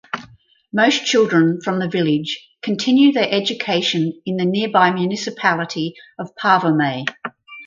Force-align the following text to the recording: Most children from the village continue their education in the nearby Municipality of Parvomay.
Most 0.73 1.05
children 1.05 1.61
from 1.63 1.77
the 1.77 1.87
village 1.87 2.49
continue 2.63 3.11
their 3.11 3.29
education 3.29 4.19
in 4.25 4.35
the 4.37 4.45
nearby 4.45 4.89
Municipality 4.89 5.93
of 6.17 6.33
Parvomay. 6.35 7.05